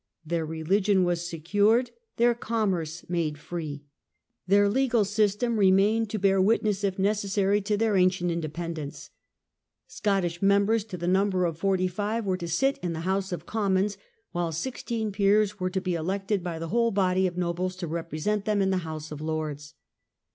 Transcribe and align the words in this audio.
Their 0.25 0.47
religion 0.47 1.03
was 1.03 1.27
secured, 1.29 1.91
their 2.17 2.33
commerce 2.33 3.07
made 3.07 3.37
free: 3.37 3.83
(% 4.45 4.49
2j 4.49 4.57
I 4.57 4.61
124 4.61 4.63
MALPLAQUET. 4.63 4.63
their 4.65 4.69
legal 4.69 5.05
system 5.05 5.59
remained 5.59 6.09
to 6.09 6.17
bear 6.17 6.41
witness, 6.41 6.83
if 6.83 6.97
necessary, 6.97 7.61
to 7.61 7.77
their 7.77 7.95
ancient 7.95 8.31
independence: 8.31 9.11
Scottish 9.85 10.41
members, 10.41 10.83
to 10.85 10.97
the 10.97 11.07
number 11.07 11.45
of 11.45 11.59
45, 11.59 12.25
were 12.25 12.37
to 12.37 12.47
sit 12.47 12.79
in 12.79 12.93
the 12.93 13.01
House 13.01 13.31
of 13.31 13.45
Commons, 13.45 13.97
while 14.31 14.51
16 14.51 15.11
peers 15.11 15.59
were 15.59 15.69
to 15.69 15.79
be 15.79 15.93
elected 15.93 16.43
by 16.43 16.57
the 16.57 16.69
whole 16.69 16.89
body 16.89 17.27
of 17.27 17.37
nobles 17.37 17.75
to 17.75 17.85
represent 17.85 18.45
them 18.45 18.63
in 18.63 18.71
the 18.71 18.77
House 18.77 19.11
of 19.11 19.19
Lprds. 19.19 19.75